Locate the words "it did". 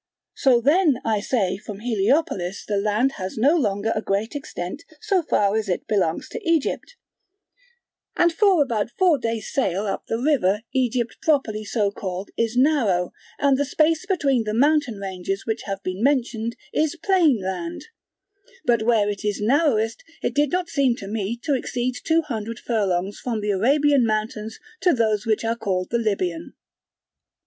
20.23-20.49